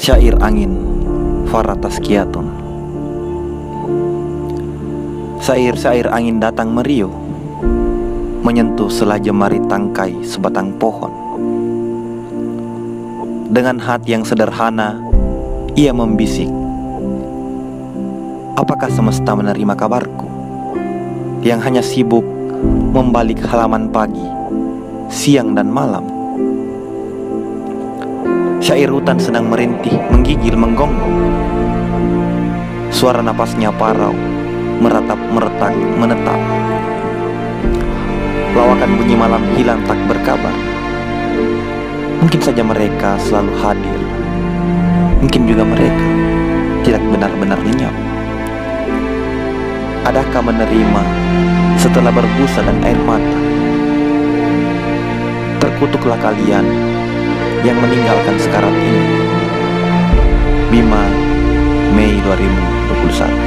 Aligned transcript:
Syair 0.00 0.32
Angin 0.40 0.72
Faratas 1.52 2.00
Kiaton 2.00 2.48
Sair-sair 5.44 6.08
angin 6.08 6.40
datang 6.40 6.72
meriu 6.72 7.12
Menyentuh 8.40 8.88
selah 8.88 9.20
jemari 9.20 9.60
tangkai 9.68 10.24
sebatang 10.24 10.72
pohon. 10.80 11.12
Dengan 13.52 13.76
hati 13.76 14.16
yang 14.16 14.24
sederhana 14.24 14.96
Ia 15.76 15.92
membisik 15.92 16.48
Apakah 18.56 18.88
semesta 18.88 19.36
menerima 19.36 19.76
kabarku? 19.76 20.24
Yang 21.44 21.60
hanya 21.60 21.82
sibuk 21.84 22.24
membalik 22.96 23.44
halaman 23.44 23.92
pagi 23.92 24.24
Siang 25.12 25.52
dan 25.52 25.68
malam 25.68 26.19
Syair 28.60 28.92
hutan 28.92 29.16
sedang 29.16 29.48
merintih, 29.48 29.96
menggigil, 30.12 30.52
menggonggong. 30.52 31.16
Suara 32.92 33.24
napasnya 33.24 33.72
parau, 33.72 34.12
meratap, 34.84 35.16
meretak, 35.32 35.72
menetap. 35.96 36.36
Lawakan 38.52 39.00
bunyi 39.00 39.16
malam 39.16 39.40
hilang 39.56 39.80
tak 39.88 39.96
berkabar. 40.04 40.52
Mungkin 42.20 42.40
saja 42.44 42.60
mereka 42.60 43.16
selalu 43.24 43.48
hadir. 43.64 44.00
Mungkin 45.24 45.48
juga 45.48 45.64
mereka 45.64 46.06
tidak 46.84 47.00
benar-benar 47.08 47.56
lenyap. 47.64 47.96
Adakah 50.04 50.52
menerima 50.52 51.04
setelah 51.80 52.12
berbusa 52.12 52.60
dan 52.60 52.76
air 52.84 53.00
mata? 53.08 53.40
Terkutuklah 55.64 56.20
kalian 56.20 56.89
yang 57.64 57.76
meninggalkan 57.76 58.36
sekarat 58.40 58.72
ini. 58.72 59.04
Bima, 60.70 61.04
Mei 61.92 62.16
2021 62.22 63.39